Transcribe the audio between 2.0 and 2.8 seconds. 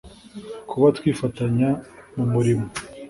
mu murimo